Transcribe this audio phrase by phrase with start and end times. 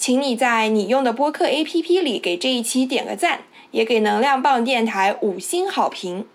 [0.00, 6.26] 请你在你用的播客 APP 里给这一期点个赞，也给能量棒电台五星好评。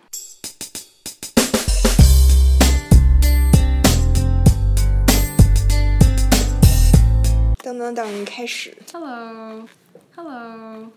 [7.63, 8.77] 等等等，开始。
[8.93, 9.67] Hello.
[10.15, 10.91] Hello.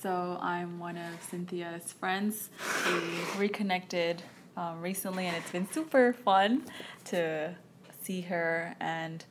[0.00, 2.48] So I'm one of Cynthia's friends.
[2.86, 4.18] We reconnected
[4.56, 6.62] um, recently, and it's been super fun
[7.10, 7.56] to
[8.04, 8.76] see her.
[8.78, 9.24] And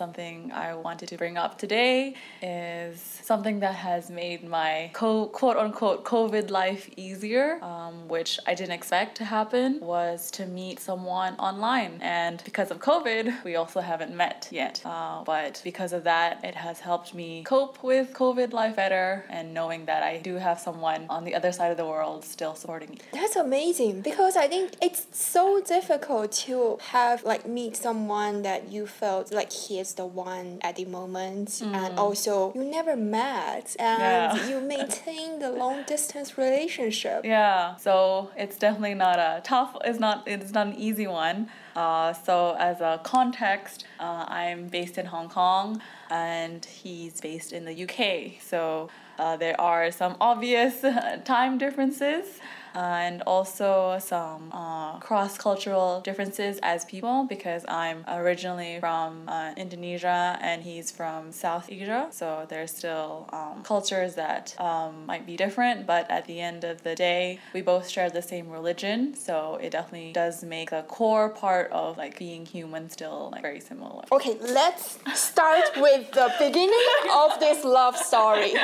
[0.00, 2.96] something I wanted to bring up today is
[3.32, 8.76] something that has made my co- quote unquote COVID life easier, um, which I didn't
[8.80, 11.92] expect to happen, was to meet someone online.
[12.00, 14.80] And because of COVID, we also haven't met yet.
[14.86, 19.52] Uh, but because of that, it has helped me cope with COVID life better and
[19.52, 22.88] knowing that I do have someone on the other side of the world still supporting
[22.94, 22.98] me.
[23.12, 28.86] That's amazing because I think it's so difficult to have like meet someone that you
[28.86, 34.00] felt like he is the one at the moment and also you never met and
[34.00, 34.48] Yeah.
[34.48, 37.24] you maintain the long distance relationship.
[37.24, 39.76] Yeah, so it's definitely not a tough.
[39.84, 40.26] It's not.
[40.26, 41.48] It's not an easy one.
[41.76, 45.80] Uh, so as a context, uh, I'm based in Hong Kong,
[46.10, 48.40] and he's based in the UK.
[48.42, 48.88] So
[49.20, 50.84] uh, there are some obvious
[51.24, 52.40] time differences.
[52.72, 60.38] And also some uh, cross cultural differences as people because I'm originally from uh, Indonesia
[60.40, 62.06] and he's from South Asia.
[62.10, 66.84] So there's still um, cultures that um, might be different, but at the end of
[66.84, 69.14] the day, we both share the same religion.
[69.14, 73.60] So it definitely does make a core part of like being human still like very
[73.60, 74.04] similar.
[74.12, 78.54] Okay, let's start with the beginning of this love story.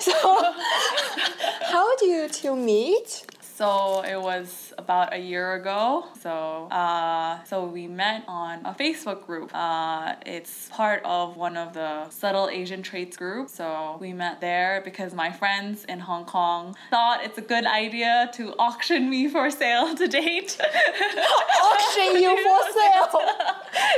[0.10, 0.12] So,
[1.72, 3.24] how do you two meet?
[3.42, 6.06] So it was about a year ago.
[6.20, 9.50] So uh, so we met on a Facebook group.
[9.54, 13.48] Uh, it's part of one of the subtle Asian traits group.
[13.48, 18.30] So we met there because my friends in Hong Kong thought it's a good idea
[18.34, 20.58] to auction me for sale to date.
[21.70, 23.20] Auction you for sale.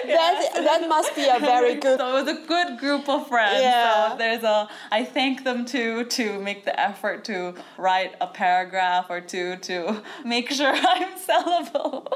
[0.06, 1.98] That that must be a very good.
[1.98, 3.62] So it was a good group of friends.
[3.62, 4.10] Yeah.
[4.10, 9.06] So there's a I thank them too to make the effort to write a paragraph
[9.08, 12.06] or two to make sure I'm sellable.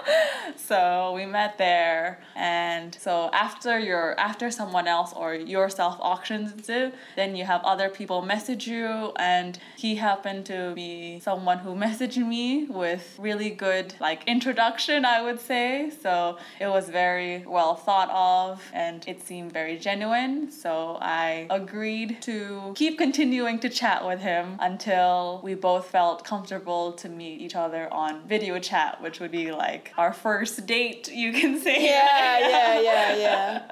[0.56, 6.94] So we met there and so after your after someone else or yourself auctions it,
[7.16, 12.26] then you have other people message you and he happened to be someone who messaged
[12.26, 15.90] me with really good like introduction I would say.
[16.02, 20.50] So it was very well thought of and it seemed very genuine.
[20.50, 26.92] So I agreed to keep continuing to chat with him until we both felt comfortable
[26.92, 31.32] to meet each other on video chat, which would be like our first date, you
[31.32, 31.84] can say.
[31.86, 33.62] Yeah, yeah, yeah, yeah.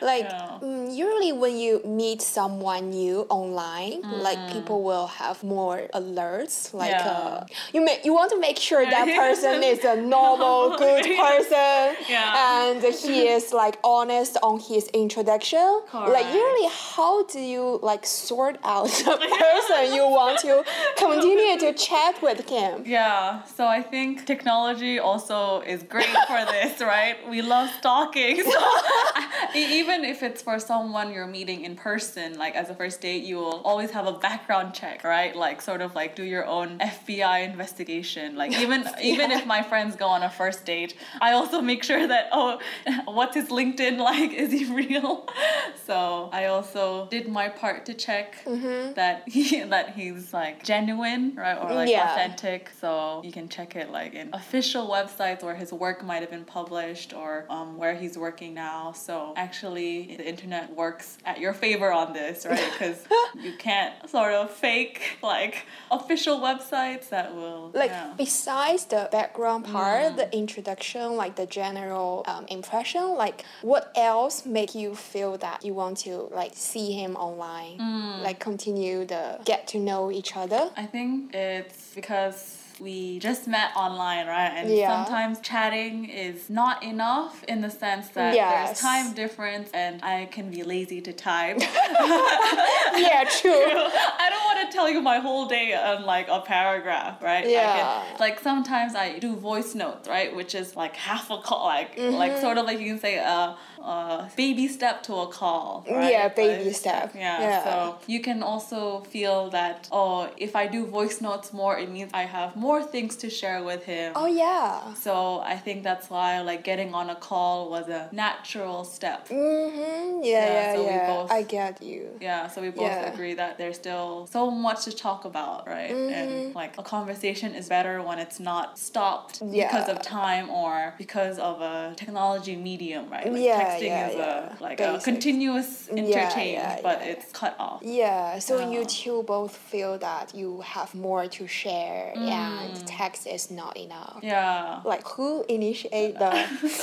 [0.00, 0.58] Like Yeah.
[0.62, 6.72] mm, usually when you meet someone new online, like people will have more alerts.
[6.72, 7.10] Like Yeah.
[7.10, 11.80] uh, you may you want to make sure that person is a normal, good person,
[12.08, 12.46] Yeah.
[12.58, 15.66] and he is like honest on his introduction.
[15.92, 16.34] Like Correct.
[16.42, 20.64] usually, how do you like sort out the person you want to
[20.96, 22.74] continue to chat with him?
[22.86, 27.16] Yeah, so I think technology also is great for this, right?
[27.28, 28.42] We love stalking.
[28.42, 28.50] So
[29.20, 33.24] e- even if it's for someone you're meeting in person, like as a first date,
[33.24, 35.34] you will always have a background check, right?
[35.34, 38.36] Like sort of like do your own FBI investigation.
[38.36, 42.06] Like even even if my friends go on a first date, I also make sure
[42.06, 42.60] that oh,
[43.06, 44.32] what's his LinkedIn like?
[44.32, 45.28] Is he real?
[45.86, 51.54] So I also did my part to check that he that he's like genuine, right,
[51.56, 52.12] or like Yeah.
[52.12, 52.70] authentic.
[52.78, 56.44] So you can check it like in official websites where his work might have been
[56.44, 58.92] published or um, where he's working now.
[58.92, 62.58] So actually, the internet works at your favor on this, right?
[62.72, 62.98] Because
[63.44, 65.54] you can't sort of fake like
[65.90, 68.12] official websites that will Like yeah.
[68.16, 70.16] besides the background part, Mm.
[70.22, 75.72] the introduction, like the general um, impression, like what else make you feel that you
[75.82, 78.22] want to like see him online, Mm.
[78.22, 80.62] like continue the get to know each other?
[80.76, 84.52] I think it's because we just met online, right?
[84.56, 85.04] And Yeah.
[85.04, 88.50] sometimes chatting is not enough in the sense that Yes.
[88.50, 91.58] there's time difference and I can be lazy to type.
[91.60, 93.52] yeah, true.
[94.24, 97.48] I don't want to tell you my whole day on like a paragraph, right?
[97.48, 97.72] Yeah.
[98.08, 100.34] can, like sometimes I do voice notes, right?
[100.34, 102.40] Which is like half a call, like like Mm-hmm.
[102.40, 106.10] sort of like you can say a, a baby step to a call, right?
[106.12, 107.12] Yeah, baby it's- step.
[107.14, 107.40] Yeah.
[107.40, 107.64] Yeah.
[107.64, 112.10] So you can also feel that oh, if I do voice notes more, it means
[112.14, 114.12] I have more things to share with him.
[114.16, 114.94] Oh yeah.
[114.94, 119.28] So I think that's why like getting on a call was a natural step.
[119.28, 120.22] Mm-hmm.
[120.22, 121.06] Yeah, Yeah, yeah, so we yeah.
[121.14, 122.08] both- I get you.
[122.20, 123.12] Yeah, so we both Yeah.
[123.12, 125.90] agree that there's still so much to talk about, right?
[125.90, 126.12] Mm-hmm.
[126.18, 131.38] And like a conversation is better when it's not stopped because of time or because
[131.38, 133.30] of a technology medium, right?
[133.32, 134.56] Like Yeah, texting yeah, is yeah.
[134.58, 135.00] a like Basic.
[135.00, 137.80] a continuous Yeah, interchange, yeah, but it's cut off.
[137.82, 138.86] Yeah, so you Yeah.
[138.88, 142.28] two both feel that you have more to share Mm.
[142.28, 144.18] and text is not enough.
[144.22, 144.80] Yeah.
[144.84, 146.32] Like who initiate the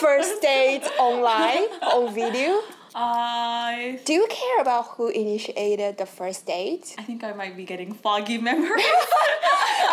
[0.02, 2.62] first date online on video?
[2.98, 6.96] I Do you care about who initiated the first date?
[6.98, 8.86] I think I might be getting foggy memories.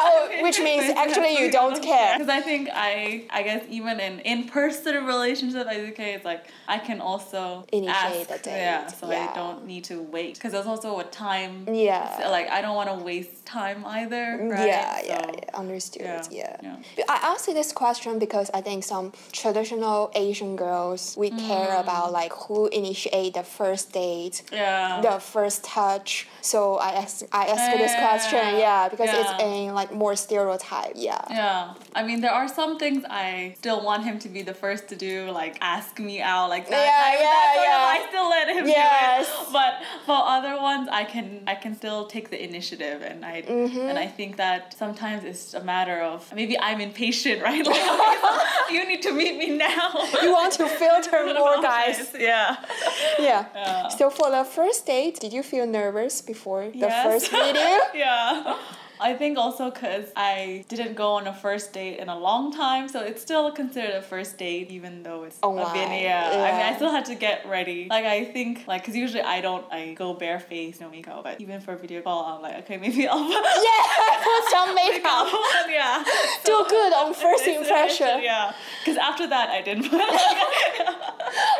[0.04, 2.14] Oh, which means actually you don't care.
[2.18, 6.46] Because I think I, I guess even in in person relationship, I think it's like
[6.66, 9.30] I can also Initiate ask, the date, Yeah, so yeah.
[9.30, 10.34] I don't need to wait.
[10.34, 11.68] Because there's also a time.
[11.72, 12.18] Yeah.
[12.18, 14.24] so, like I don't want to waste time either.
[14.50, 14.66] Right?
[14.68, 16.02] Yeah, yeah, So, yeah, understood.
[16.02, 16.76] yeah, Yeah.
[16.98, 17.04] yeah.
[17.08, 21.80] I asked you this question because I think some traditional Asian girls we care Mm.
[21.84, 25.00] about like who initiate the first date, Yeah.
[25.08, 26.10] the first touch.
[26.52, 26.58] So
[26.88, 28.64] I ask I asked you this question, Yeah.
[28.66, 31.24] yeah, because it's a like more stereotype, yeah.
[31.30, 34.82] Yeah, I mean, there are some things I still want him to be the first
[34.90, 36.84] to do, like ask me out, like that.
[36.90, 37.94] Yeah, yeah, that yeah.
[37.96, 39.26] I still let him Yes.
[39.26, 39.52] do it.
[39.58, 39.72] But
[40.06, 43.88] for other ones, I can I can still take the initiative, and I Mm-hmm.
[43.90, 47.64] and I think that sometimes it's a matter of maybe I'm impatient, right?
[47.72, 47.86] Like
[48.74, 49.88] you need to meet me now.
[50.24, 51.98] You want to filter more guys.
[52.30, 52.48] Yeah.
[53.18, 53.44] Yeah.
[53.54, 53.88] Yeah.
[53.88, 57.04] So for the first date, did you feel nervous before the Yes.
[57.06, 57.78] first video?
[57.94, 58.56] yeah.
[59.02, 62.88] I think also because I didn't go on a first date in a long time,
[62.88, 66.10] so it's still considered a first date, even though it's Online, a video.
[66.10, 66.62] I mean.
[66.62, 67.88] I still had to get ready.
[67.90, 71.24] Like I think, like, cause usually I don't, I go barefaced, no makeup.
[71.24, 73.18] But even for a video call, I'm like, okay, maybe I'll
[73.68, 75.26] yeah, put some makeup.
[75.68, 76.04] yeah.
[76.44, 78.22] Do good on first impression.
[78.22, 78.52] Yeah.
[78.84, 79.90] Because after that, I didn't.
[79.90, 80.00] Put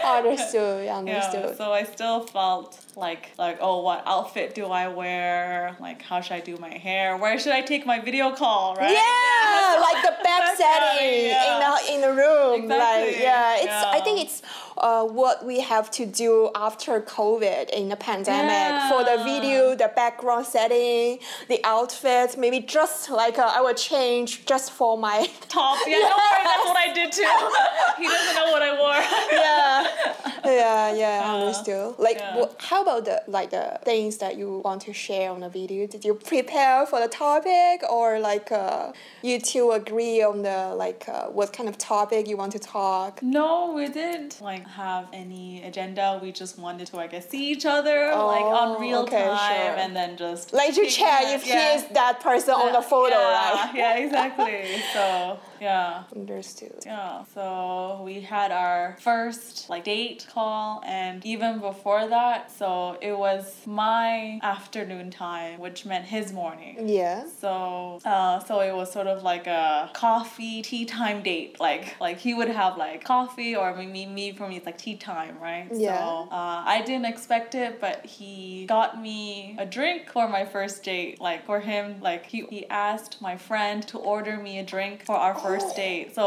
[0.05, 1.57] Understood, Yeah, understood.
[1.57, 5.77] so I still felt like like oh what outfit do I wear?
[5.81, 7.17] Like how should I do my hair?
[7.17, 8.77] Where should I take my video call?
[8.77, 8.93] Right?
[8.93, 11.49] Yeah, like the back setting yeah.
[11.49, 12.69] in the in the room.
[12.69, 14.43] Like yeah, it's I think it's
[14.79, 19.91] uh, what we have to do after COVID in the pandemic for the video, the
[19.95, 22.37] background setting, the outfit.
[22.39, 25.79] Maybe just like uh, I will change just for my Top.
[25.87, 26.45] Yeah, don't worry.
[26.45, 27.23] That's what I did too.
[28.03, 29.03] he doesn't know what I wore.
[29.33, 31.35] yeah, yeah, yeah.
[31.35, 31.95] Understood.
[31.99, 32.47] Like, yeah.
[32.59, 35.87] how about the like the things that you want to share on the video?
[35.87, 38.93] Did you prepare for the topic, or like uh,
[39.23, 43.23] you two agree on the like uh, what kind of topic you want to talk?
[43.23, 46.19] No, we didn't like have any agenda.
[46.23, 49.67] We just wanted to, I guess, see each other like on Oh, real okay, time,
[49.73, 49.77] sure.
[49.83, 51.73] and then just Like you check if yeah.
[51.73, 53.75] he is that person on the photo, yeah, right?
[53.83, 54.81] Yeah, exactly.
[54.93, 56.05] So yeah.
[56.15, 56.83] Understood.
[56.85, 63.17] Yeah, so we had our first like date call, and even before that, so it
[63.17, 66.89] was my afternoon time, which meant his morning.
[66.89, 67.25] Yeah.
[67.41, 71.61] So, uh, so it was sort of like a coffee tea time date.
[71.61, 74.97] Like, like he would have like coffee, or maybe me for me it's like tea
[74.97, 75.69] time, right?
[75.73, 75.99] Yeah.
[75.99, 80.77] So, uh, I didn't expect it, but he got me a drink for my first
[80.91, 81.21] date.
[81.29, 85.17] Like for him, like he he asked my friend to order me a drink for
[85.27, 85.77] our first Oh.
[85.85, 86.07] date.
[86.19, 86.25] So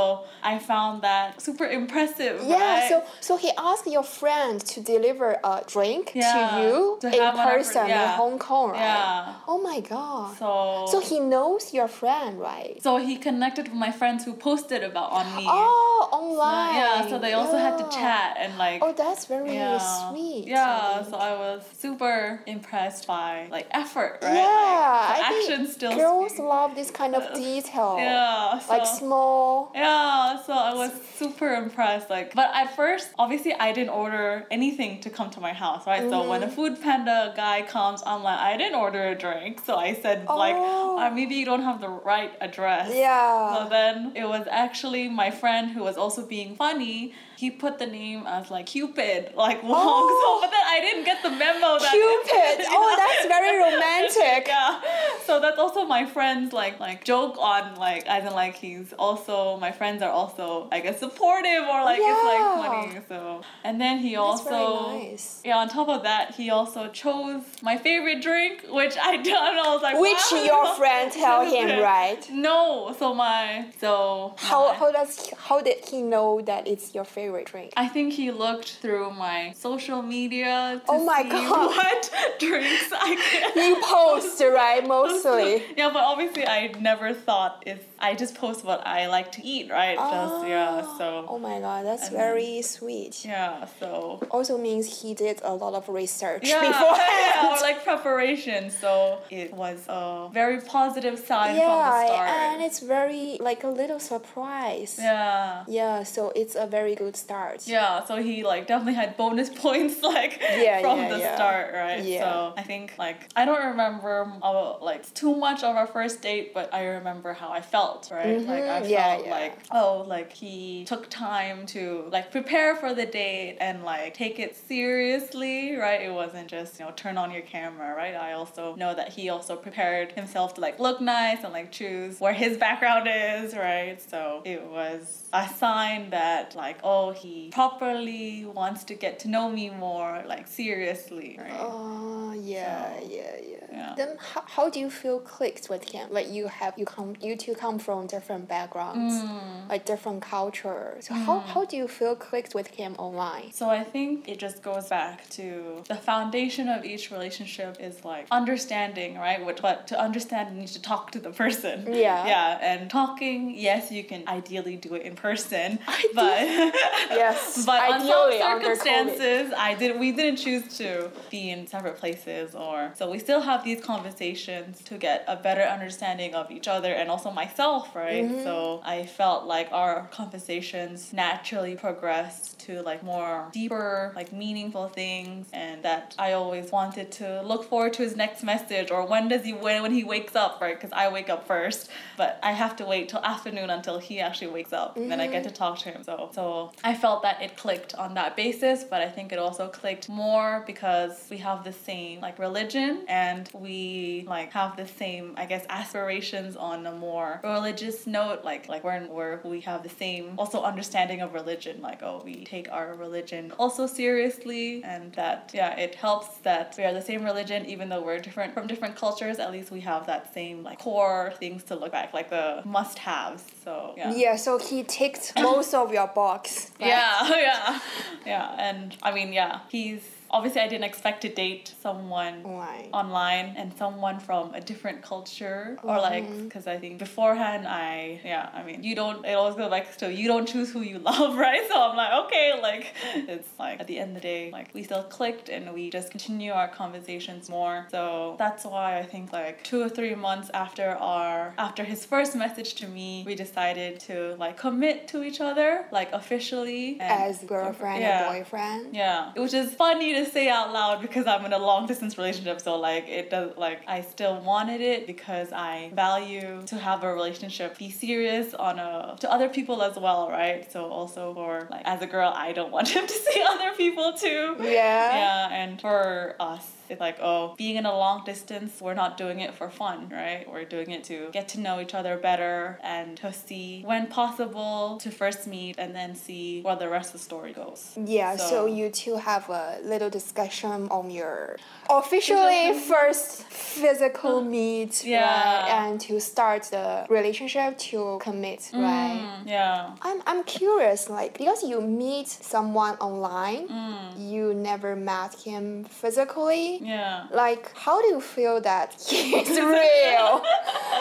[0.51, 2.35] I found that super impressive.
[2.55, 2.89] Yeah, right?
[2.91, 2.95] so
[3.27, 7.87] so he asked your friend to deliver a drink Yeah, to you to in person
[7.89, 8.09] in.
[8.21, 8.79] Hong Kong, right?
[8.79, 9.51] Yeah.
[9.51, 10.29] Oh my god.
[10.41, 10.49] so
[10.91, 12.75] So he knows your friend, right?
[12.85, 15.45] so he connected with my friends who posted about on me.
[15.47, 16.75] Oh, on online.
[16.75, 17.91] yeah, so they also had to Yeah.
[18.15, 19.77] Chat and like Oh, that's very yeah,
[20.09, 20.47] sweet.
[20.47, 21.17] Yeah, I so.
[21.17, 24.33] I was super impressed by like effort, right?
[24.35, 26.45] yeah, like, I think action still girls speak.
[26.45, 27.95] love this kind of detail.
[27.99, 29.71] Yeah, so, Like small.
[29.73, 32.09] yeah, so I was super impressed.
[32.09, 36.09] Like, but at first, obviously, I didn't order anything to come to my house, right?
[36.09, 36.55] So when a Mm-hmm.
[36.55, 40.55] food panda guy comes, I'm like, I didn't order a drink, so I said like,
[40.57, 40.97] Oh.
[40.99, 42.93] uh, maybe you don't have the right address.
[42.93, 43.53] Yeah.
[43.53, 47.13] So then it was actually my friend who was also being funny.
[47.37, 49.73] He put the name as like Cupid, like Wong.
[49.75, 50.39] Oh.
[50.41, 52.65] So, but then I didn't get the memo that Cupid.
[52.69, 52.95] Oh, Yeah.
[53.03, 54.47] that's very romantic.
[54.47, 54.81] yeah.
[55.25, 59.57] So that's also my friends like like joke on like as in like he's also
[59.57, 63.01] my friends are also I guess supportive or like it's like funny.
[63.09, 65.41] So and then he That's also nice.
[65.43, 69.55] yeah on top of that he also chose my favorite drink which I done.
[69.57, 70.43] I was like Which wow.
[70.43, 72.23] your friend tell him, right?
[72.31, 72.95] No.
[72.99, 77.03] So my so How, my- how does he, how did he know that it's your
[77.05, 77.73] favorite drink?
[77.77, 81.67] I think he looked through my social media to Oh my see God.
[81.75, 84.85] what drinks I can You post, right?
[84.87, 85.63] Mostly.
[85.77, 89.71] yeah, but obviously I never thought if I just post what I like to eat,
[89.71, 89.97] right?
[89.97, 90.97] Just yeah, ah.
[90.97, 91.25] So.
[91.29, 93.23] Oh my god, that's And very sweet.
[93.25, 97.61] yeah, so Also means he did a lot of research yeah, yeah, beforehand.
[97.61, 98.69] like preparation.
[98.69, 102.29] So it was a very positive sign Yeah, from the start.
[102.29, 104.97] and it's very like a little surprise.
[104.99, 105.63] yeah.
[105.67, 107.67] Yeah, so it's a very good start.
[107.67, 111.35] Yeah, so he like definitely had bonus points like Yeah, from yeah, the yeah.
[111.35, 112.03] start, right?
[112.03, 112.21] Yeah.
[112.21, 116.53] So I think like I don't remember uh, like too much of our first date,
[116.53, 118.41] but I remember how I felt, right?
[118.41, 123.57] Like I felt like oh, like he took time to like prepare for the date
[123.59, 126.01] and like take it seriously, right?
[126.01, 128.15] It wasn't just you know turn on your camera, right?
[128.15, 132.19] I also know that he also prepared himself to like look nice and like choose
[132.19, 134.01] where his background is, right?
[134.09, 139.49] So it was a sign that like oh he properly wants to get to know
[139.49, 141.51] me more like seriously, right?
[141.59, 143.57] Oh yeah, So, yeah, yeah.
[143.71, 143.93] yeah.
[143.97, 146.07] Then how, how do you feel clicked with him?
[146.11, 149.69] Like you have you come you two come from different backgrounds, Mm.
[149.69, 151.07] like different cultures.
[151.07, 153.51] So how how do you feel clicked with him online?
[153.51, 158.27] So I think it just goes back to the foundation of each relationship is like
[158.31, 159.43] understanding, right?
[159.45, 161.85] Which, but to understand, you need to talk to the person.
[161.87, 162.25] Yeah.
[162.27, 166.39] Yeah, and talking, yes, you can ideally do it in person, Ide- but
[167.09, 168.77] Yes, but ideally under COVID.
[168.77, 169.99] circumstances, I did.
[169.99, 174.81] We didn't choose to be in separate places, or so we still have these conversations
[174.83, 178.23] to get a better understanding of each other and also myself, right?
[178.25, 178.43] Mm-hmm.
[178.43, 185.47] So I felt like our conversations naturally progressed to like more deeper, like meaningful things,
[185.53, 189.43] and that I always wanted to look forward to his next message or when does
[189.43, 190.75] he when when he wakes up, right?
[190.75, 194.47] Because I wake up first, but I have to wait till afternoon until he actually
[194.47, 196.03] wakes up, And then I get to talk to him.
[196.03, 199.67] So so I felt that it clicked on that basis, but I think it also
[199.67, 205.33] clicked more because we have the same like religion and we like have the same
[205.35, 209.89] I guess aspirations on a more religious note, like like we're where we have the
[209.89, 215.49] same also understanding of religion, like oh we take our religion also seriously and that
[215.55, 218.95] yeah it helps that we are the same religion even though we're different from different
[218.95, 219.39] cultures.
[219.39, 222.99] At least we have that same like core things to look back, like the must
[222.99, 223.43] haves.
[223.63, 224.13] So yeah.
[224.13, 226.71] Yeah, so he ticked most of your box.
[226.79, 226.87] Right?
[226.87, 227.79] Yeah, yeah,
[228.25, 228.55] yeah.
[228.57, 232.89] And I mean, yeah, he's obviously I didn't expect to date someone Right.
[232.93, 238.49] online and someone from a different culture or like because I think beforehand I yeah
[238.53, 241.37] I mean you don't it always goes back to you don't choose who you love
[241.37, 244.73] right so I'm like okay like it's like at the end of the day like
[244.73, 249.31] we still clicked and we just continue our conversations more so that's why I think
[249.31, 253.99] like two or three months after our after his first message to me we decided
[254.01, 258.25] to like commit to each other like officially As girlfriend Yeah.
[258.33, 258.95] and boyfriend.
[258.95, 262.61] yeah, which is funny to say out loud because I'm in a long distance relationship.
[262.61, 267.13] So like it does like I still wanted it because I value to have a
[267.13, 270.71] relationship be serious on a to other people as well, right?
[270.71, 274.13] So also for like as a girl, I don't want him to see other people
[274.13, 274.55] too.
[274.59, 275.15] Yeah.
[275.15, 276.71] Yeah, and for us.
[276.89, 280.45] It's like, oh, being in a long distance, we're not doing it for fun, right?
[280.49, 284.97] We're doing it to get to know each other better and to see, when possible,
[285.01, 287.93] to first meet and then see where the rest of the story goes.
[287.97, 291.57] Yeah, so, So- you two have a little discussion on your
[291.89, 295.21] officially first physical meet, Yeah.
[295.21, 295.69] right?
[295.87, 299.19] And to start the relationship to commit, right?
[299.43, 299.91] Mm, yeah.
[300.01, 304.29] I'm, I'm curious, like, because you meet someone online, Mm.
[304.31, 307.25] you never met him physically, Yeah.
[307.31, 310.41] Like, how do you feel that he's real?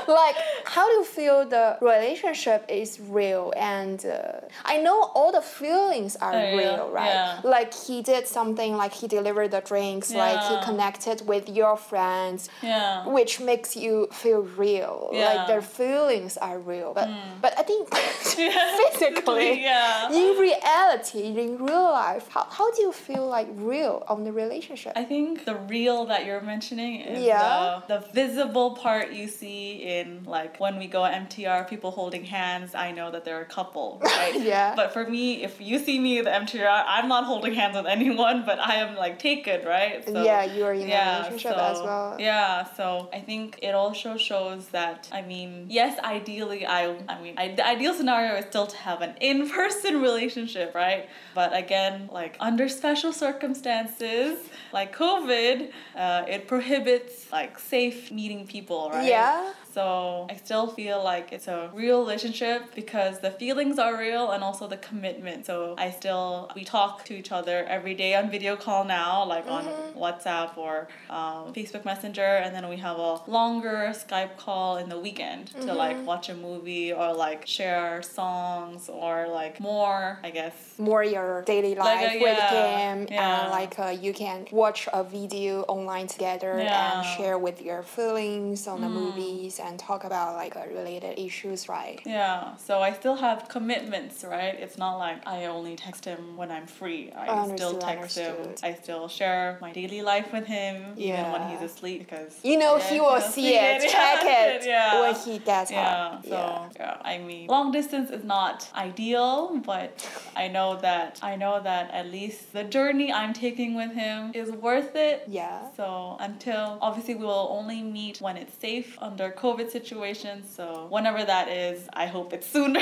[0.08, 3.52] like, how do you feel the relationship is real?
[3.56, 7.06] And uh, I know all the feelings are Oh, yeah, real, right?
[7.14, 7.40] yeah.
[7.44, 12.48] Like, he did something, like, he delivered the drinks, like, he connected with your friends,
[12.62, 13.06] Yeah.
[13.06, 15.08] which makes you feel real.
[15.12, 15.44] Like, Yeah.
[15.44, 15.48] Hmm.
[15.50, 16.92] their feelings are real.
[16.94, 17.08] But,
[17.40, 20.10] but I think physically, Yeah.
[20.12, 24.92] in reality, in real life, how, how do you feel like real on the relationship?
[24.96, 27.80] I think the real that you're mentioning is Yeah.
[27.88, 32.74] the, the visible part you see in like when we go MTR, people holding hands.
[32.74, 34.40] I know that they're a couple, right?
[34.40, 34.74] Yeah.
[34.76, 37.86] But for me, if you see me at the MTR, I'm not holding hands with
[37.86, 40.04] anyone, but I am like taken, right?
[40.04, 42.16] So, Yeah, you are in a relationship as so- well.
[42.18, 47.34] Yeah, so I think it also shows that I mean, yes, ideally, I I mean,
[47.36, 51.08] I, the ideal scenario is still to have an in-person relationship, right?
[51.34, 54.38] But again, like under special circumstances
[54.72, 55.53] like COVID,
[55.96, 59.06] uh, it prohibits like safe meeting people, right?
[59.06, 59.52] Yeah.
[59.74, 64.44] So I still feel like it's a real relationship because the feelings are real and
[64.44, 65.46] also the commitment.
[65.46, 69.46] So I still we talk to each other every day on video call now, like
[69.48, 69.64] on
[69.98, 74.98] WhatsApp or um, Facebook Messenger, and then we have a longer Skype call in the
[75.06, 80.54] weekend to like watch a movie or like share songs or like more, I guess.
[80.78, 83.40] more your daily life Like, uh, with yeah, him yeah.
[83.42, 86.74] and like uh, you can watch a video online together Yeah.
[86.74, 86.94] Mm.
[86.98, 91.68] and share with your feelings on the movies and talk about like uh, related issues
[91.68, 94.54] right Yeah, so I still have commitments, right?
[94.64, 97.12] It's not like I only text him when I'm free.
[97.16, 97.24] I
[97.56, 98.36] still Understood, text him.
[98.62, 102.76] I still share my daily life with him, even when he's asleep, because you know
[102.76, 105.00] yeah, he will he'll see it check it yeah.
[105.00, 106.96] when he gets yeah, up so yeah.
[107.02, 110.06] I mean, long distance is not ideal, but
[110.36, 114.50] I know that I know that at least the journey I'm taking with him is
[114.50, 115.24] worth it.
[115.28, 120.52] yeah So until obviously we will only meet when it's safe under COVID situations.
[120.54, 122.80] So whenever that is, I hope it's sooner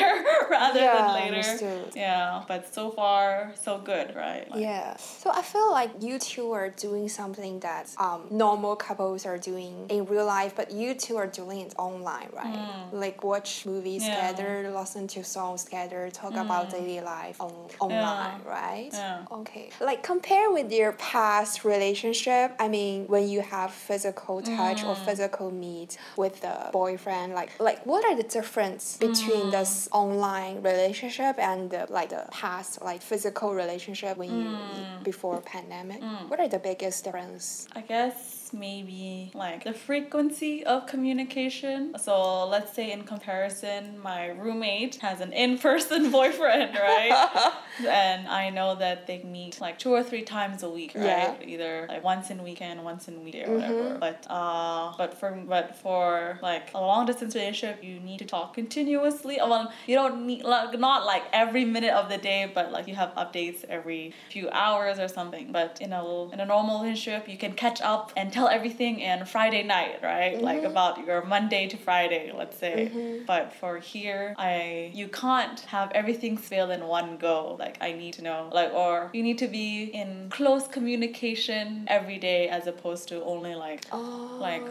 [0.51, 1.37] rather Yeah, than later.
[1.37, 1.93] understood.
[1.95, 4.51] Yeah, but so far so good, right?
[4.51, 4.97] Like, Yeah.
[4.97, 9.87] So I feel like you two are doing something that um, normal couples are doing
[9.89, 12.59] in real life, but you two are doing it online, right?
[12.93, 14.03] Like watch movies.
[14.09, 14.13] Yeah.
[14.33, 18.91] together, listen to songs together, talk about daily life on online, right?
[18.93, 19.25] Yeah.
[19.31, 19.71] Okay.
[19.81, 22.55] Like compare with your past relationship.
[22.59, 25.03] I mean, when you have physical touch or Hmm.
[25.05, 29.51] physical meet with the boyfriend, like like what are the difference between Hmm.
[29.51, 35.03] this online relationship and the, like the past like physical relationship when you Hmm.
[35.03, 36.01] before pandemic?
[36.29, 37.67] What are the biggest difference?
[37.75, 41.95] I guess maybe like the frequency of communication.
[41.99, 47.53] So let's say in comparison, my roommate has an in-person boyfriend, right?
[47.89, 51.05] and I know that they meet like two or three times a week, right?
[51.05, 51.35] Yeah.
[51.35, 51.49] Mm-hmm.
[51.49, 53.99] Either like once in weekend, once in weekday, or whatever.
[53.99, 58.55] But uh, but for but for like a long distance relationship, you need to talk
[58.55, 59.39] continuously.
[59.41, 62.95] Well, you don't need like not like every minute of the day, but like you
[62.95, 65.53] have updates every few hours or something.
[65.53, 69.25] But in a in a normal relationship, you can catch up and tell everything in
[69.25, 70.41] Friday night, right?
[70.41, 72.91] Like about your Monday to Friday, let's say.
[73.27, 77.57] But for here, I you can't have everything spill in one go.
[77.59, 82.19] Like I need to know, like or you need to be in close communication every
[82.19, 84.63] day as opposed to only like Oh, like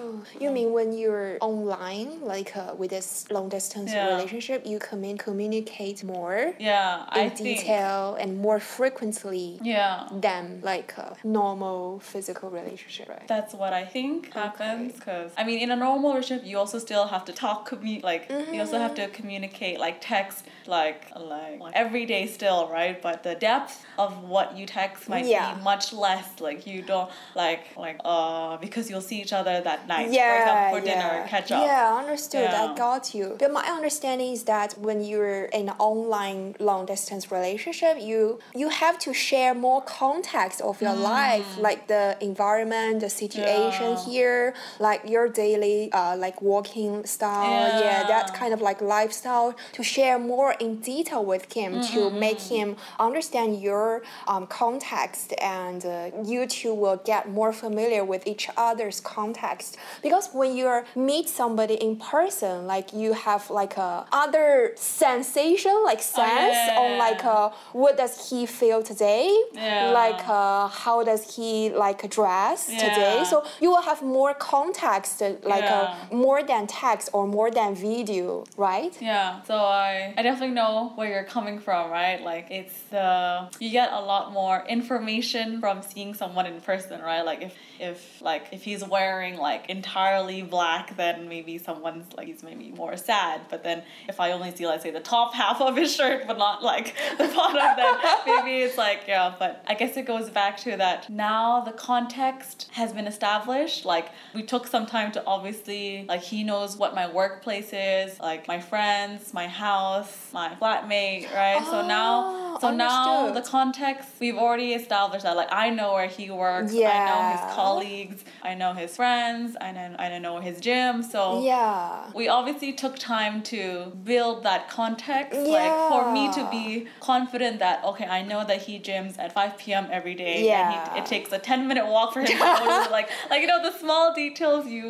[0.41, 4.07] you mean when you're online, like uh, with this long distance Yeah.
[4.15, 10.07] relationship, you commun- communicate more yeah, I in think detail and more frequently yeah.
[10.11, 13.27] than like a normal physical relationship, right?
[13.27, 17.05] That's what I think happens because I mean in a normal relationship you also still
[17.13, 20.39] have to talk commu- like you also have to communicate like text
[20.77, 25.27] like like, like every day still right but the depth of what you text might
[25.27, 25.53] Yeah.
[25.53, 27.09] be much less like you don't
[27.43, 30.91] like like uh because you'll see each other that night for yeah, example for yeah.
[30.91, 32.51] dinner catch up Yeah, understood.
[32.63, 33.27] I got you.
[33.41, 38.21] But my understanding is that when you're in an online long distance relationship, you
[38.61, 44.05] you have to share more context of your life, like the environment, the situation Yeah.
[44.05, 48.03] here, like your daily uh, like walking style, yeah.
[48.07, 52.75] that kind of like lifestyle to share more in detail with him to make him
[52.99, 58.99] understand your um, context and uh, you two will get more familiar with each other's
[58.99, 59.77] context.
[60.01, 66.01] Because when you meet somebody in person like you have like a other sensation like
[66.01, 69.35] sense yeah, on like uh, what does he feel today?
[69.53, 69.91] Yeah.
[69.91, 73.23] like uh, how does he like dress today?
[73.29, 75.95] So So you will have more context, uh, like Yeah.
[76.11, 78.93] uh, more than text or more than video, right?
[79.01, 82.21] Yeah, so I I definitely know where you're coming from, right?
[82.21, 87.23] Like it's uh you get a lot more information from seeing someone in person, right?
[87.31, 92.43] Like if if like if he's wearing like entirely black, then maybe someone's like he's
[92.43, 93.41] maybe more sad.
[93.49, 96.37] But then if I only see let's say the top half of his shirt but
[96.37, 97.93] not like the bottom, then
[98.25, 99.33] maybe it's like yeah.
[99.41, 103.20] But I guess it goes back to that now the context has been established.
[103.23, 108.47] Like we took some time to obviously like he knows what my workplace is, like
[108.47, 111.63] my friends, my house, my flatmate, right?
[111.65, 115.93] so oh, now Oh, so now the context we've already established that like I know
[115.93, 120.39] where he works, I know his colleagues, I know his friends, I know I know
[120.39, 121.01] his gym.
[121.01, 122.11] So Yeah.
[122.13, 127.83] we obviously took time to build that context like for me to be confident that
[127.83, 130.93] okay i know that he gyms at 5 p.m every day and Yeah.
[130.93, 133.47] he, it takes a 10 minute walk for him to go to like like you
[133.47, 134.85] know the small details you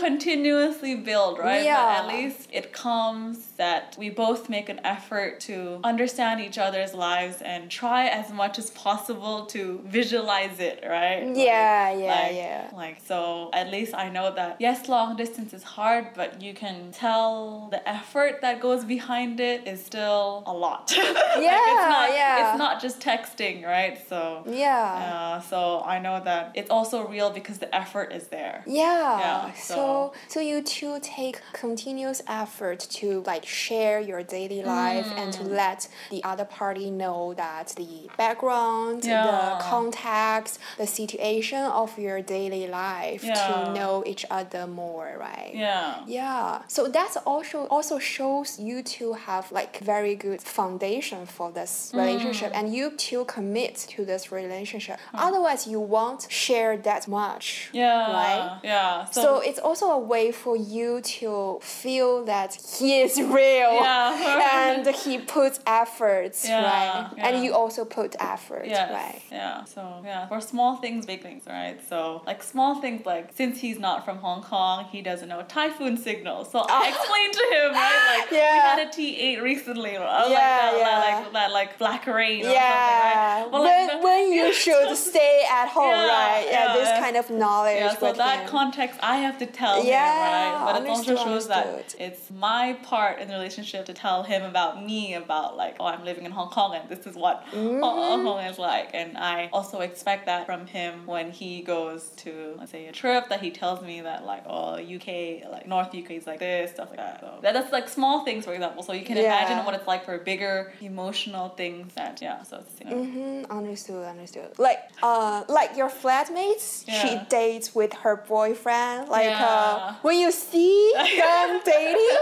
[0.00, 1.64] continuously build right Mm-hmm.
[1.64, 2.02] Yeah.
[2.02, 6.92] but at least it comes that we both make an effort to understand each other's
[6.94, 9.60] lives and try as much as possible to
[9.98, 12.70] visualize it right Like- Yeah, yeah, like, yeah.
[12.84, 13.18] like so
[13.60, 17.82] at least I know that yes long distance is hard but you can tell the
[17.98, 22.34] effort that goes behind it is still a lot Like, Yeah, it's not, yeah.
[22.50, 24.88] it's not just texting right so Yeah.
[25.12, 25.58] uh, so
[25.94, 29.18] I know that it's also real because the effort is there Yeah.
[29.24, 35.08] Yeah, so so- so you two take continuous effort to like share your daily life
[35.20, 35.36] and Mm.
[35.38, 35.80] to let
[36.10, 39.24] the other party know that the background, Yeah.
[39.24, 43.34] the context, the situation of your daily life Yeah.
[43.46, 45.52] to know each other more, right?
[45.54, 46.62] yeah Yeah.
[46.76, 51.98] So that's also also shows you two have like very good foundation for this Mm.
[52.02, 54.96] relationship and you two commit to this relationship.
[55.26, 57.37] Otherwise you won't share that much.
[57.72, 58.60] Yeah Right?
[58.62, 64.48] yeah So, it's also a way for you to feel that he is real Yeah.
[64.68, 67.12] and he puts efforts, Yeah, right?
[67.18, 68.90] And you also put effort, Yes.
[68.92, 69.22] right?
[69.30, 69.64] Yeah.
[69.64, 71.78] So yeah, for small things, big things, right?
[71.88, 75.96] So like small things like since he's not from Hong Kong, he doesn't know typhoon
[75.96, 76.50] signals.
[76.52, 78.02] So I explained to him, right?
[78.18, 79.96] Like we had a T eight recently.
[79.96, 80.98] I was Yeah, like that, yeah.
[81.24, 83.48] like that like black rain or Yeah, something, right?
[83.52, 86.44] But, when, like, when you should stay at home, Yeah, right?
[86.50, 87.76] Yeah, yeah, this kind of knowledge.
[87.76, 88.48] yeah, so that him.
[88.48, 90.62] context I have to tell him, right?
[90.64, 94.42] But it also understood, shows that it's my part in the relationship to tell him
[94.42, 97.80] about me, about like, oh, I'm living in Hong Kong and this is what Mm-hmm.
[97.82, 98.90] Hong Kong is like.
[98.94, 103.28] And I also expect that from him when he goes to, let's say, a trip
[103.28, 106.88] that he tells me that like, oh, UK, like North UK is like this, stuff
[106.90, 107.20] like that.
[107.20, 108.82] So that, that's like small things, for example.
[108.82, 109.24] So you can Yeah.
[109.24, 112.96] imagine what it's like for bigger emotional things that, yeah, so it's, you know.
[113.02, 114.58] Mm-hmm, understood, understood.
[114.58, 119.08] Like, uh, like your flatmates, she Dates with her boyfriend.
[119.08, 119.44] Like, Yeah.
[119.46, 122.18] uh, when you see them dating,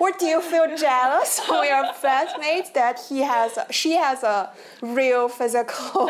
[0.00, 4.50] or do you feel jealous of your flatmates that he has, she has a
[4.82, 6.06] real physical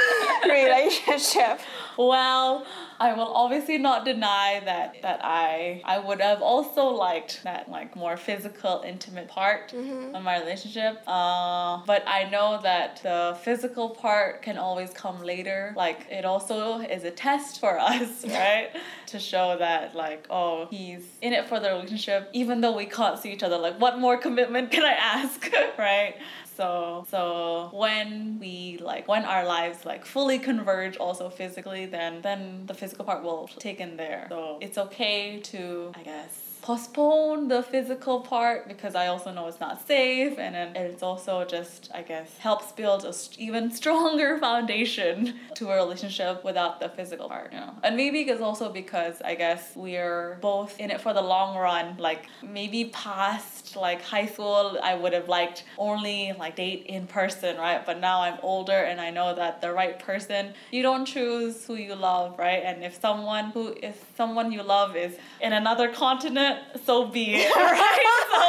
[0.44, 1.60] relationship?
[1.96, 2.64] Well,
[3.00, 7.94] I will obviously not deny that that I I would have also liked that like
[7.94, 11.02] more physical, intimate part of my relationship.
[11.06, 15.72] Uh, but I know that the physical part can always come later.
[15.76, 18.70] Like it also is a test for us, right?
[19.06, 23.18] to show that like oh he's in it for the relationship, even though we can't
[23.18, 23.58] see each other.
[23.58, 26.14] Like what more commitment can I ask, right?
[26.58, 32.40] So so when we like when our lives like fully converge also physically, then then
[32.66, 34.26] the physical part will take in there.
[34.28, 39.60] So it's okay to I guess postpone the physical part because I also know it's
[39.60, 44.38] not safe and then it's also just I guess helps build a st- even stronger
[44.38, 47.74] foundation to a relationship without the physical part, you know.
[47.84, 51.96] And maybe it's also because I guess we're both in it for the long run.
[51.98, 57.56] Like maybe past like high school I would have liked only like date in person,
[57.56, 57.84] right?
[57.84, 61.74] But now I'm older and I know that the right person, you don't choose who
[61.74, 62.62] you love, right?
[62.64, 67.54] And if someone who is someone you love is in another continent, so be it,
[67.56, 68.04] right?
[68.32, 68.42] so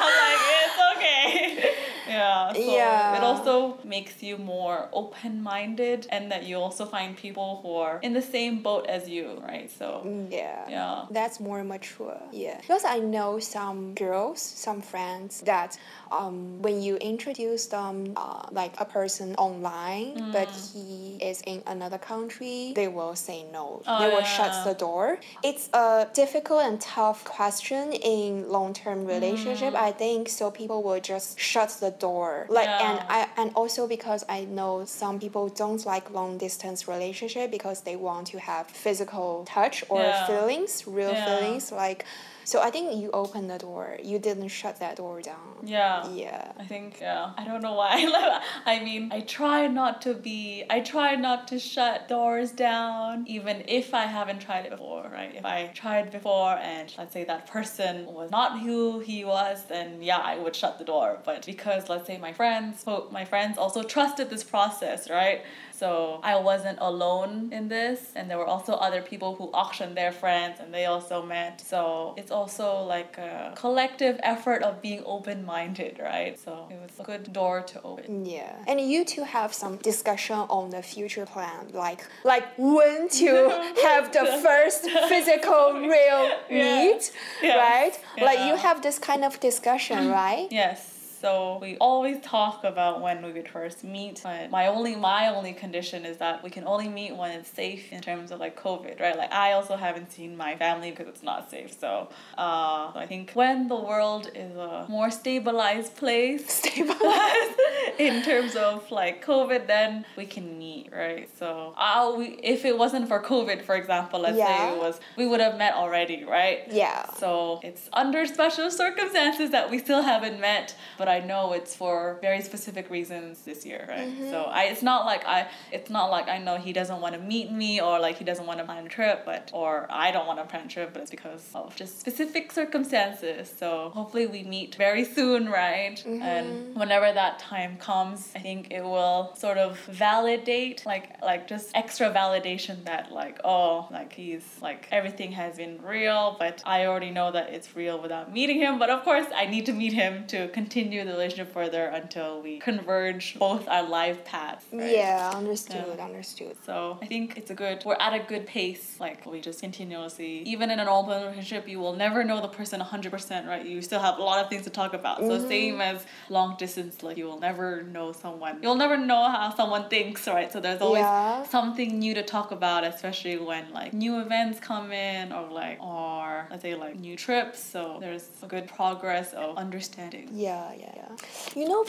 [0.00, 1.73] I'm like, it's okay.
[2.14, 2.52] Yeah.
[2.52, 3.16] So Yeah.
[3.18, 3.54] it also
[3.96, 8.26] makes you more open minded and that you also find people who are in the
[8.36, 9.68] same boat as you, right?
[9.80, 9.86] So
[10.30, 10.62] Yeah.
[10.76, 10.94] yeah.
[11.18, 12.20] That's more mature.
[12.44, 12.58] Yeah.
[12.60, 15.70] Because I know some girls, some friends that
[16.18, 20.72] um, when you introduce them, uh, like a person online, but Mm.
[20.72, 23.66] he is in another country, they will say no.
[23.86, 24.36] Oh, they will yeah.
[24.38, 25.06] shut the door.
[25.42, 29.72] It's a difficult and tough question in long term relationship.
[29.74, 29.88] Mm.
[29.88, 30.44] I think so.
[30.62, 32.03] People will just shut the door.
[32.48, 37.50] Like, and I and also because I know some people don't like long distance relationship
[37.50, 40.26] because they want to have physical touch or Yeah.
[40.26, 41.24] feelings, real Yeah.
[41.26, 41.72] feelings.
[41.72, 42.04] Like,
[42.44, 43.98] so I think you opened the door.
[44.02, 45.58] You didn't shut that door down.
[45.62, 46.08] Yeah.
[46.10, 46.52] Yeah.
[46.58, 47.32] I think yeah.
[47.36, 48.40] I don't know why.
[48.66, 50.64] I mean, I try not to be.
[50.68, 55.08] I try not to shut doors down, even if I haven't tried it before.
[55.12, 55.34] Right?
[55.34, 60.02] If I tried before and let's say that person was not who he was, then
[60.02, 61.18] yeah, I would shut the door.
[61.24, 65.42] But because let's say my friends, quote, my friends also trusted this process, right?
[65.76, 70.12] So I wasn't alone in this, and there were also other people who auctioned their
[70.12, 71.60] friends, and they also met.
[71.60, 76.38] So it's also like a collective effort of being open minded, right?
[76.38, 78.24] So it was a good door to open.
[78.24, 83.32] Yeah, and you two have some discussion on the future plan, like like when to
[83.82, 86.62] have the first physical real Yeah.
[86.84, 87.56] meet, Yes.
[87.58, 88.24] right?
[88.24, 90.46] Like you have this kind of discussion, right?
[90.50, 90.93] Yes.
[91.24, 94.20] So we always talk about when we would first meet.
[94.22, 97.90] But my only my only condition is that we can only meet when it's safe
[97.94, 99.16] in terms of like COVID, right?
[99.16, 101.72] Like I also haven't seen my family because it's not safe.
[101.80, 107.58] So uh, I think when the world is a more stabilized place, Stabilized.
[107.98, 111.26] in terms of like COVID, then we can meet, right?
[111.38, 115.26] So I'll, we, if it wasn't for COVID, for example, let's say it was, we
[115.26, 116.64] would have met already, right?
[116.70, 117.10] Yeah.
[117.14, 122.18] So it's under special circumstances that we still haven't met, but I know it's for
[122.20, 124.08] very specific reasons this year, right?
[124.08, 124.30] Mm-hmm.
[124.30, 127.20] So I, it's not like I, it's not like I know he doesn't want to
[127.20, 130.26] meet me or like he doesn't want to plan a trip, but or I don't
[130.26, 133.52] want to plan a trip, but it's because of just specific circumstances.
[133.58, 135.96] So hopefully we meet very soon, right?
[135.96, 136.22] Mm-hmm.
[136.22, 141.70] And whenever that time comes, I think it will sort of validate, like like just
[141.74, 147.10] extra validation that like oh like he's like everything has been real, but I already
[147.10, 148.78] know that it's real without meeting him.
[148.78, 152.58] But of course, I need to meet him to continue the relationship further until we
[152.58, 154.64] converge both our life paths.
[154.72, 154.90] Right?
[154.90, 156.04] Yeah, understood, Yeah.
[156.04, 156.56] understood.
[156.64, 157.82] So I think it's a good.
[157.84, 158.96] We're at a good pace.
[159.00, 162.80] Like we just continuously, even in an open relationship, you will never know the person
[162.80, 163.64] hundred percent, right?
[163.64, 165.18] You still have a lot of things to talk about.
[165.18, 165.48] So mm-hmm.
[165.48, 168.58] same as long distance, like you will never know someone.
[168.62, 170.50] You'll never know how someone thinks, right?
[170.52, 171.42] So there's always Yeah.
[171.44, 176.46] something new to talk about, especially when like new events come in or like or
[176.50, 177.62] let's say like new trips.
[177.62, 180.28] So there's a good progress of understanding.
[180.32, 181.16] Yeah, yeah, yeah.
[181.54, 181.84] You know,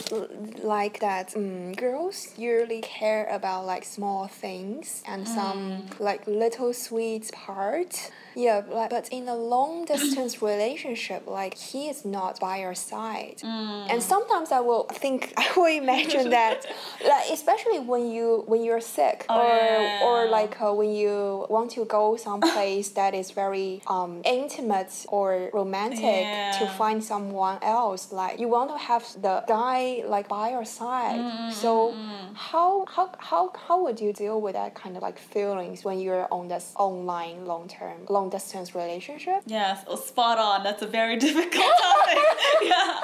[0.64, 7.32] like that, um, girls usually care about like small things and some like little sweet
[7.32, 8.12] part.
[8.36, 13.42] Yeah, but, but in a long distance relationship, like he is not by your side.
[13.44, 16.66] And sometimes I will think, I will imagine that,
[17.06, 20.06] like, especially when you when you're sick Oh, or yeah.
[20.08, 25.50] or like uh, when you want to go someplace that is very um, intimate or
[25.54, 30.66] romantic to find someone else like you want to have the guy like by your
[30.66, 31.96] side Mm, so
[32.34, 36.28] how how how how would you deal with that kind of like feelings when you're
[36.32, 40.64] on this online long term long distance relationship Yes, oh, spot on.
[40.64, 42.24] That's a very difficult topic.
[42.62, 43.00] yeah.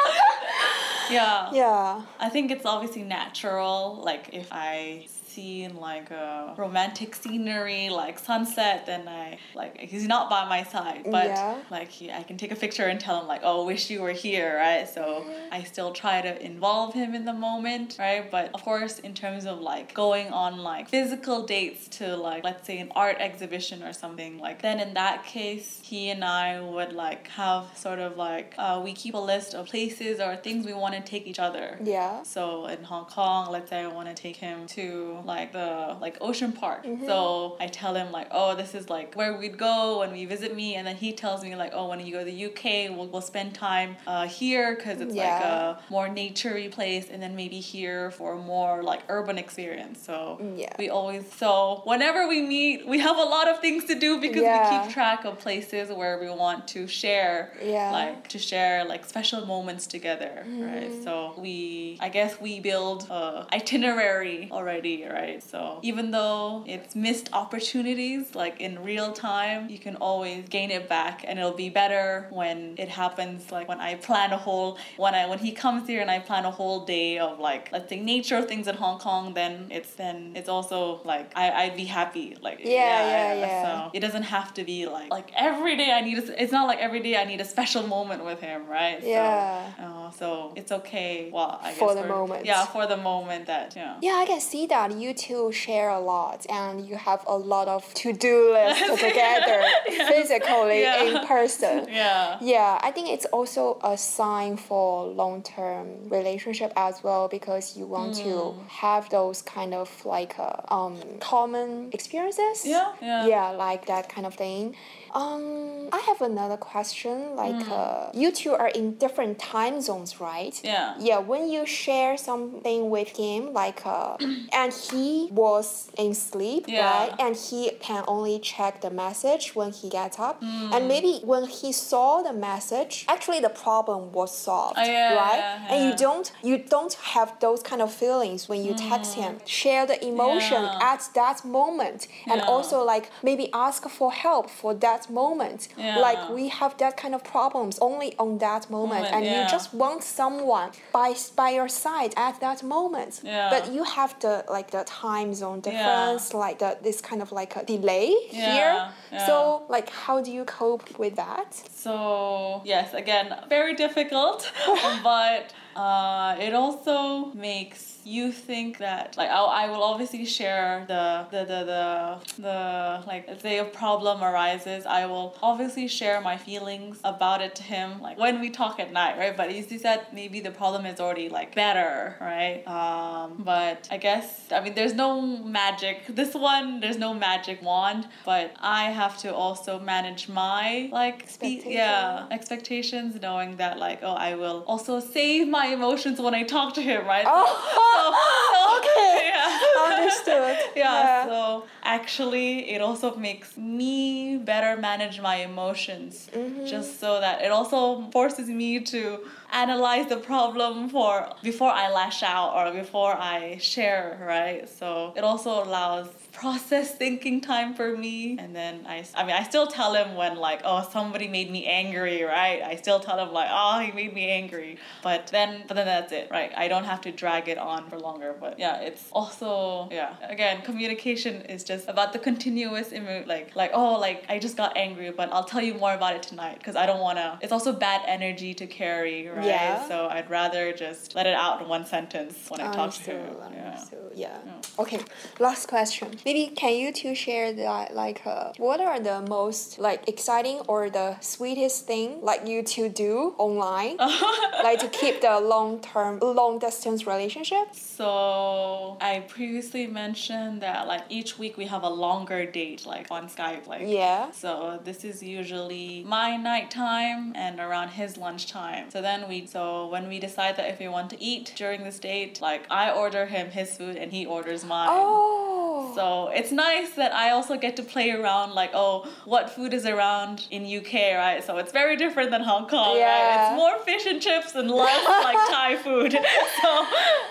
[1.09, 1.49] Yeah.
[1.53, 4.01] yeah I think it's obviously natural.
[4.03, 10.29] Like if I see like a romantic scenery like sunset, then I like he's not
[10.29, 11.55] by my side, but Yeah.
[11.69, 14.11] like he, I can take a picture and tell him like, oh, wish you were
[14.27, 14.87] here, right?
[14.97, 15.03] So
[15.51, 18.23] I still try to involve him in the moment, right?
[18.29, 22.65] But of course, in terms of like going on like physical dates to like let's
[22.67, 26.93] say an art exhibition or something, like then in that case, he and I would
[26.93, 30.73] like have sort of like uh, we keep a list of places or things we
[30.73, 31.67] want to take each other.
[31.83, 35.97] yeah So in Hong Kong, let's say I want to take him to like the
[35.99, 36.85] like Ocean Park.
[37.05, 40.55] So I tell him like, oh, this is like where we'd go when we visit
[40.55, 43.07] me, and then he tells me like, oh, when you go to the UK, we'll,
[43.07, 47.59] we'll spend time uh, here because it's like a more naturey place, and then maybe
[47.59, 50.01] here for a more like urban experience.
[50.05, 50.73] So Yeah.
[50.77, 54.41] we always so whenever we meet, we have a lot of things to do because
[54.43, 54.57] Yeah.
[54.57, 57.91] we keep track of places where we want to share Yeah.
[57.91, 60.91] like to share like special moments together, right?
[60.91, 61.03] Mm-hmm.
[61.03, 65.41] So we, I guess we build a itinerary already, right?
[65.43, 70.87] So even though it's missed opportunities, like in real time, you can always gain it
[70.89, 73.51] back, and it'll be better when it happens.
[73.51, 76.45] Like when I plan a whole, when I when he comes here and I plan
[76.45, 80.33] a whole day of like let's say nature things in Hong Kong, then it's then
[80.35, 83.61] it's also like I I'd be happy, like Yeah, yeah, yeah.
[83.63, 86.67] So it doesn't have to be like like every day I need a, it's not
[86.67, 89.01] like every day I need a special moment with him, right?
[89.01, 89.71] So, Yeah.
[89.79, 91.29] uh, so it's okay.
[91.31, 92.45] Well, I For guess the moment.
[92.45, 93.97] Yeah, for the moment that yeah.
[94.01, 97.67] Yeah, I can see that you two share a lot and you have a lot
[97.67, 99.59] of to do lists together
[100.07, 101.03] physically Yeah.
[101.03, 101.87] in person.
[102.01, 102.37] Yeah.
[102.41, 107.85] Yeah, I think it's also a sign for long term relationship as well because you
[107.85, 108.23] want Hmm.
[108.23, 112.65] to have those kind of like uh, um common experiences.
[112.65, 113.25] Yeah, yeah.
[113.27, 114.75] Yeah, like that kind of thing.
[115.13, 117.35] Um, I have another question.
[117.35, 117.71] Like, Hmm.
[117.71, 120.59] uh, you two are in different time zones, right?
[120.63, 120.93] Yeah.
[120.99, 124.17] Yeah, when you share something with him, like, uh,
[124.53, 126.81] and he was in sleep, Yeah.
[126.91, 127.13] right?
[127.19, 130.39] And he can only check the message when he gets up.
[130.39, 130.73] Hmm.
[130.73, 135.39] And maybe when he saw the message, actually the problem was solved, Oh, yeah, right?
[135.39, 139.39] yeah, And you don't you don't have those kind of feelings when you text him.
[139.45, 140.81] Share the emotion Hmm.
[140.93, 145.67] At that moment, and also like maybe ask for help for that moment.
[145.77, 149.73] Like we have that kind of problems only on that moment, Moment, and you just
[149.73, 153.21] want someone by by your side at that moment.
[153.23, 153.49] Yeah.
[153.53, 157.55] But you have the like the time zone difference, like the this kind of like
[157.55, 158.75] a delay Yeah, here.
[159.11, 159.25] yeah.
[159.27, 161.49] So like, how do you cope with that?
[161.85, 164.51] So yes, again, very difficult,
[165.03, 171.27] but uh, it also makes you think that like I, I will obviously share the
[171.29, 176.99] the, the the the like if a problem arises I will obviously share my feelings
[177.03, 179.35] about it to him like when we talk at night right?
[179.35, 182.67] But you said maybe the problem is already like better right?
[182.67, 188.07] Um, but I guess I mean there's no magic this one there's no magic wand
[188.25, 194.13] but I have to also manage my like spe- yeah expectations knowing that like oh
[194.13, 199.29] I will also save my emotions when I talk to him right Oh, okay.
[199.33, 199.97] yeah.
[199.97, 200.57] Understood.
[200.75, 201.25] yeah, Yeah.
[201.25, 206.65] so actually it also makes me better manage my emotions Mm-hmm.
[206.65, 209.19] just so that it also forces me to
[209.51, 214.67] analyze the problem for before I lash out or before I share, right?
[214.69, 216.07] So it also allows
[216.41, 218.35] process thinking time for me.
[218.39, 221.67] And then I, I mean I still tell him when like oh somebody made me
[221.67, 222.63] angry right?
[222.63, 224.77] I still tell him like oh he made me angry.
[225.03, 226.51] But then but then that's it right?
[226.57, 228.35] I don't have to drag it on for longer.
[228.39, 230.15] But yeah it's also yeah.
[230.35, 234.75] Again communication is just about the continuous emo- like like oh like I just got
[234.75, 237.51] angry but I'll tell you more about it tonight because I don't want to it's
[237.51, 239.45] also bad energy to carry right?
[239.45, 239.87] Yeah.
[239.87, 243.35] so I'd rather just let it out in one sentence when I talk to him
[243.53, 243.67] yeah.
[243.67, 244.37] understood, yeah.
[244.79, 245.01] Okay,
[245.39, 246.07] last question.
[246.33, 250.89] Maybe can you two share that like uh, what are the most like exciting or
[250.89, 253.97] the sweetest thing like you two do online,
[254.63, 257.75] like to keep the long term, long distance relationship?
[257.75, 263.27] So I previously mentioned that like each week we have a longer date like on
[263.27, 264.31] Skype like Yeah.
[264.31, 268.89] So this is usually my nighttime and around his lunchtime.
[268.89, 271.99] So then we so when we decide that if we want to eat during this
[271.99, 274.87] date, like I order him his food and he orders mine.
[274.89, 275.60] Oh.
[275.95, 279.85] So it's nice that I also get to play around like, oh, what food is
[279.85, 281.43] around in UK, right?
[281.43, 283.51] So it's very different than Hong Kong, right?
[283.51, 286.17] It's more fish and chips and less like Thai food.
[286.61, 286.85] So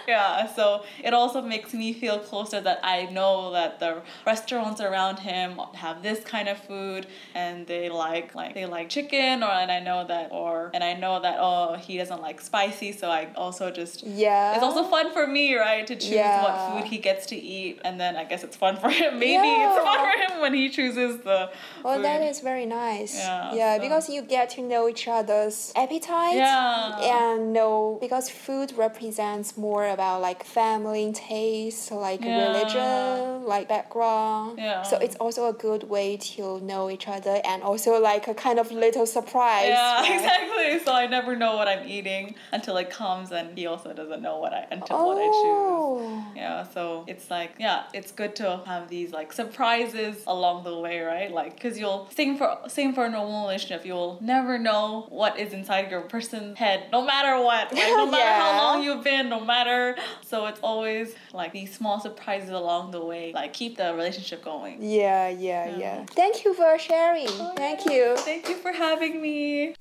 [0.09, 5.19] yeah, so it also makes me feel closer that I know that the restaurants around
[5.21, 9.71] him have this kind of food and they like like they like chicken or and
[9.71, 13.29] I know that or and I know that oh he doesn't like spicy, so I
[13.37, 14.55] also just yeah.
[14.55, 16.43] it's also fun for me, right, to choose Yeah.
[16.43, 19.19] what food he gets to eat, and then I guess it's fun for him.
[19.19, 21.51] Maybe it's fun for him when he chooses the.
[21.85, 22.05] Well, food.
[22.05, 23.15] that is very nice.
[23.17, 26.37] Yeah, so- because you get to know each other's appetite.
[26.37, 26.99] Yeah.
[27.33, 32.47] And know because food represents more about like family taste, like Yeah.
[32.49, 34.59] religion, like background.
[34.59, 34.83] Yeah.
[34.83, 38.59] So it's also a good way to know each other and also like a kind
[38.59, 39.69] of little surprise.
[39.69, 40.11] Yeah, right?
[40.15, 40.79] exactly.
[40.85, 44.39] So I never know what I'm eating until it comes, and he also doesn't know
[44.39, 45.41] what I until what I Oh.
[45.41, 46.37] choose.
[46.37, 51.01] Yeah, so it's like yeah, it's good to have these like surprises along the way,
[51.01, 51.31] right?
[51.31, 55.53] Like, cause you'll same for same for a normal relationship, you'll never know what is
[55.53, 59.41] inside your person's head, no matter what, like no matter how long you've been, no
[59.41, 59.97] matter.
[60.25, 64.83] So it's always like these small surprises along the way, like keep the relationship going.
[64.83, 66.07] Yeah, yeah, yeah.
[66.07, 67.29] Thank you for sharing.
[67.29, 68.17] Oh, Thank you.
[68.19, 69.75] Thank you for having me.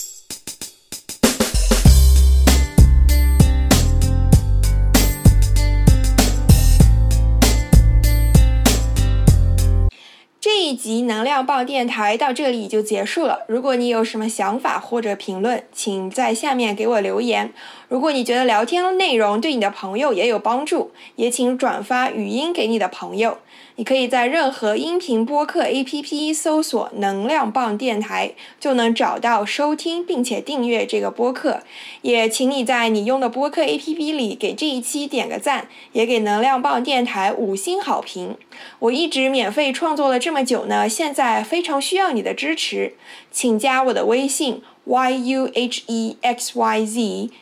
[10.59, 13.45] 这一集能量报电台到这里就结束了。
[13.47, 17.53] 如果你有什么想法或者评论，请在下面给我留言。
[17.87, 23.37] 如果你觉得聊天内容对你的朋友也有帮助，也请转发语音给你的朋友。
[23.79, 31.63] 你可以在任何音频播客 APP 搜索“能量棒电台”，就能找到收听并且订阅这个播客。
[32.01, 38.35] 也请你在你用的播客 APP 里给这一期点个赞，也给能量棒电台五星好评。
[38.79, 42.95] 我一直免费创作了这么久呢，现在非常需要你的支持，
[43.31, 45.39] 请加我的微信 yuhexyz，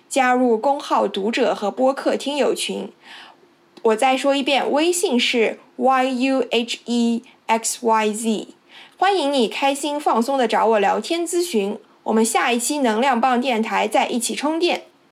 [0.07, 2.89] 加入公号读者和播客听友群。
[3.81, 7.21] 我再说一遍，微信是 yuhexyz，
[8.97, 11.77] 欢迎你开心放松的找我聊天咨询。
[12.03, 14.83] 我们下一期能量棒电台再一起充电。